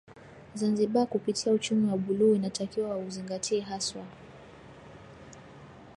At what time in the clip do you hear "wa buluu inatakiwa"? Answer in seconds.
1.91-2.89